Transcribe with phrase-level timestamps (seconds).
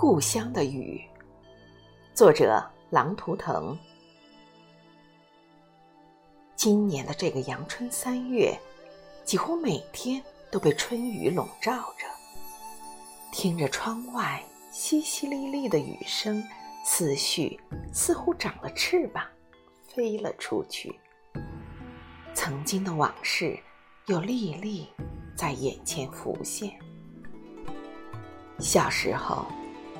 [0.00, 1.04] 故乡的雨，
[2.14, 3.76] 作者狼图腾。
[6.54, 8.56] 今年的这个阳春三月，
[9.24, 10.22] 几乎每天
[10.52, 12.06] 都被春雨笼罩着。
[13.32, 14.40] 听着窗外
[14.72, 16.40] 淅淅沥沥的雨声，
[16.84, 17.58] 思绪
[17.92, 19.26] 似乎长了翅膀，
[19.88, 20.96] 飞了出去。
[22.34, 23.58] 曾经的往事
[24.06, 24.86] 又历历
[25.34, 26.72] 在眼前浮现。
[28.60, 29.44] 小时候。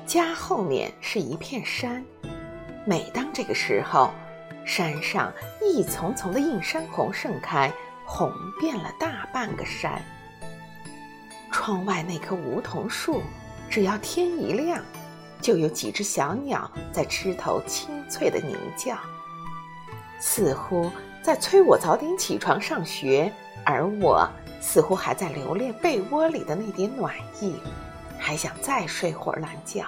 [0.09, 2.03] 家后面是一片山，
[2.83, 4.09] 每当这个时候，
[4.65, 5.31] 山上
[5.61, 7.71] 一丛丛的映山红盛开，
[8.07, 10.01] 红遍了大半个山。
[11.51, 13.21] 窗外那棵梧桐树，
[13.69, 14.83] 只要天一亮，
[15.43, 18.97] 就有几只小鸟在枝头清脆的鸣叫，
[20.19, 20.89] 似乎
[21.21, 23.31] 在催我早点起床上学，
[23.63, 24.27] 而我
[24.59, 27.57] 似乎还在留恋被窝里的那点暖意。
[28.21, 29.85] 还想再睡会儿懒觉，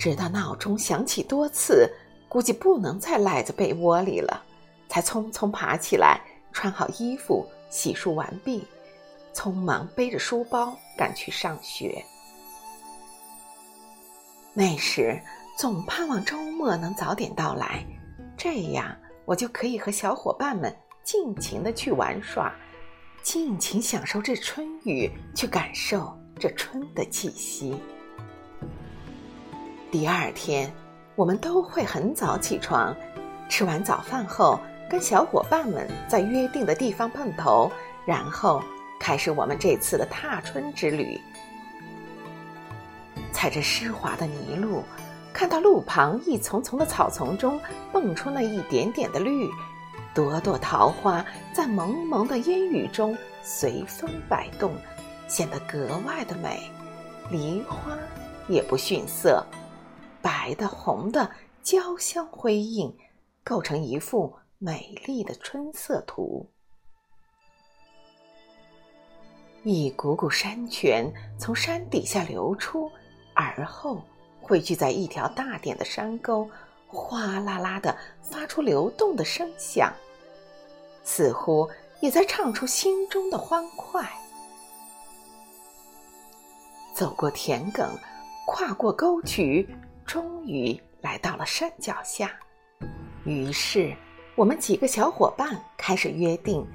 [0.00, 1.86] 直到闹钟响起多次，
[2.26, 4.42] 估计不能再赖在被窝里了，
[4.88, 8.66] 才匆匆爬起来，穿好衣服，洗漱完毕，
[9.34, 12.02] 匆忙背着书包赶去上学。
[14.54, 15.20] 那时
[15.58, 17.84] 总盼望周末能早点到来，
[18.38, 22.50] 这样我就可以和小伙伴们尽情的去玩耍，
[23.22, 26.10] 尽情享受这春雨，去感受。
[26.38, 27.76] 这春的气息。
[29.90, 30.72] 第二天，
[31.16, 32.94] 我们都会很早起床，
[33.48, 37.68] 吃完早饭后，跟小伙伴们在约定的地方碰头，
[38.06, 38.62] 然后
[39.00, 41.20] 开始我们这次的踏春之旅。
[43.32, 44.84] 踩着湿滑的泥路，
[45.32, 47.60] 看到路旁一丛丛的草丛中
[47.90, 49.48] 蹦出那一点点的绿，
[50.14, 54.72] 朵朵桃花在蒙蒙的烟雨中随风摆动。
[55.26, 56.70] 显得格外的美，
[57.28, 57.96] 梨花
[58.48, 59.44] 也不逊色，
[60.22, 61.30] 白的、红的
[61.62, 62.96] 交相辉映，
[63.42, 66.48] 构成一幅美丽的春色图。
[69.62, 72.90] 一股股山泉从山底下流出，
[73.34, 74.02] 而后
[74.40, 76.48] 汇聚在一条大点的山沟，
[76.86, 79.92] 哗啦啦的发出流动的声响，
[81.04, 81.68] 似乎
[82.00, 84.10] 也在唱出心中的欢快。
[86.94, 87.90] 走过田埂，
[88.46, 89.68] 跨过沟渠，
[90.10, 92.32] 终于来到了山脚下。
[93.22, 93.94] 于是，
[94.34, 96.66] 我们几个小伙伴开始约定，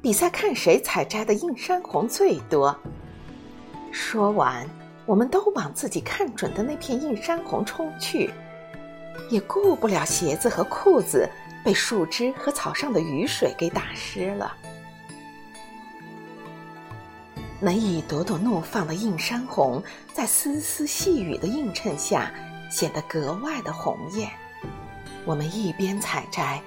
[0.00, 2.78] 比赛看谁采摘的映山红最多。
[3.90, 4.64] 说完，
[5.04, 8.30] 我们都往自己看准的那片映山红冲去，
[9.30, 11.28] 也顾不了鞋子和裤子
[11.64, 14.56] 被树枝和草上的雨水给打湿了。
[17.58, 19.82] 那一朵朵怒放的映山红，
[20.14, 22.32] 在丝丝细雨的映衬下，
[22.70, 24.30] 显得格外的红艳。
[25.24, 26.62] 我们一边采摘，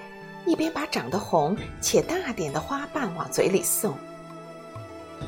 [0.46, 3.96] 一边把长得红且大点的花瓣往嘴里送。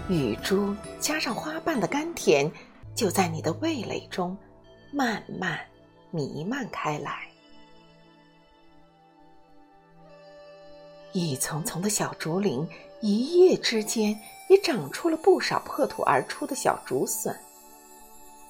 [0.09, 2.51] 雨珠加上花瓣的甘甜，
[2.95, 4.37] 就在你的味蕾中
[4.91, 5.59] 慢慢
[6.09, 7.27] 弥漫开来。
[11.13, 12.67] 一丛丛的小竹林，
[13.01, 14.19] 一夜之间。
[14.49, 17.33] 也长出了不少破土而出的小竹笋。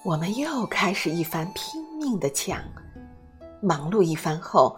[0.02, 2.60] 我们又开始一番拼命的抢，
[3.62, 4.76] 忙碌一番后，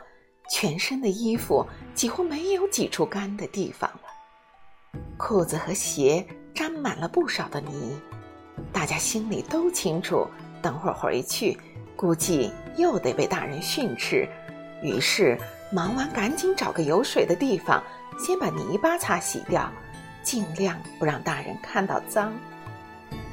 [0.49, 7.97] 全身的衣服几乎没有几处干的地方了，裤子和鞋沾满了不少的泥。
[8.73, 10.27] 大家心里都清楚，
[10.61, 11.57] 等会儿回去
[11.95, 14.27] 估计又得被大人训斥，
[14.81, 15.39] 于是
[15.71, 17.81] 忙完赶紧找个有水的地方，
[18.19, 19.71] 先把泥巴擦洗掉。
[20.21, 22.33] 尽量不让大人看到脏，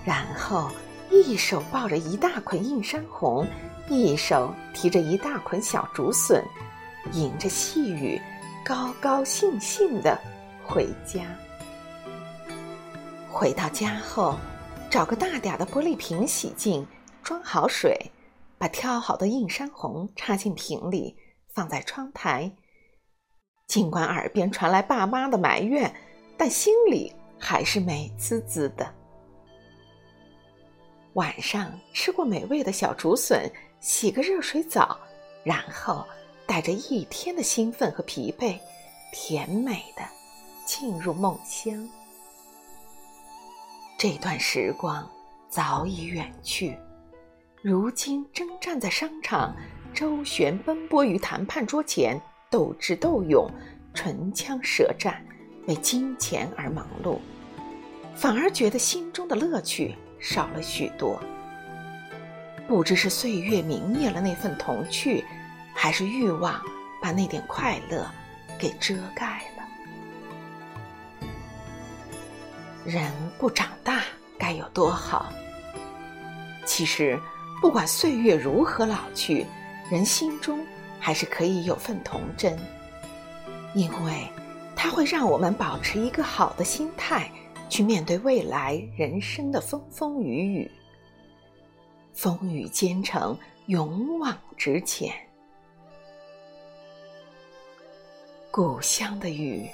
[0.04, 0.68] 然后
[1.10, 3.46] 一手抱着一大捆映山红，
[3.88, 6.44] 一手提着一大捆小竹笋，
[7.12, 8.20] 迎着细雨，
[8.64, 10.18] 高高兴兴的
[10.64, 11.22] 回家。
[13.28, 14.36] 回到家后，
[14.88, 16.86] 找个大点的玻璃瓶洗净，
[17.22, 18.10] 装好水，
[18.56, 21.16] 把挑好的映山红插进瓶里，
[21.52, 22.50] 放在窗台。
[23.66, 25.92] 尽管耳边传来爸妈的埋怨。
[26.42, 28.94] 但心里还是美滋滋的。
[31.14, 34.98] 晚上吃过美味的小竹笋，洗个热水澡，
[35.42, 36.06] 然后
[36.46, 38.58] 带着一天的兴奋和疲惫，
[39.12, 40.02] 甜美的
[40.64, 41.88] 进入梦乡。
[43.98, 45.08] 这段时光
[45.48, 46.76] 早已远去，
[47.62, 49.54] 如今征战在商场，
[49.92, 53.50] 周旋奔波于谈判桌前，斗智斗勇，
[53.92, 55.22] 唇枪舌战。
[55.66, 57.18] 为金钱而忙碌，
[58.14, 61.20] 反而觉得心中的乐趣少了许多。
[62.68, 65.24] 不知是岁月泯灭了那份童趣，
[65.74, 66.62] 还是欲望
[67.02, 68.08] 把那点快乐
[68.58, 69.64] 给遮盖了。
[72.84, 74.02] 人不长大
[74.38, 75.32] 该有多好？
[76.64, 77.18] 其实，
[77.60, 79.44] 不管岁月如何老去，
[79.90, 80.64] 人心中
[81.00, 82.56] 还是可以有份童真，
[83.74, 84.28] 因为
[84.76, 87.30] 它会让我们保持一个好的心态，
[87.70, 90.70] 去面对未来人生的风风雨雨。
[92.12, 95.14] 风雨兼程，勇往直前。
[98.50, 99.70] 故乡的雨，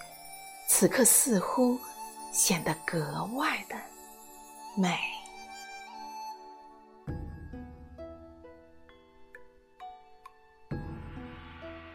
[0.68, 1.78] 此刻似乎
[2.30, 3.76] 显得格外的
[4.76, 4.94] 美。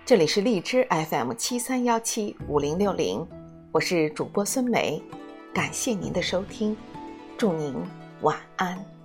[0.04, 3.26] 这里是荔枝 FM 七三幺七五零六零，
[3.72, 5.02] 我是主播孙梅，
[5.54, 6.76] 感谢您的收听，
[7.38, 7.76] 祝您
[8.22, 9.01] 晚安。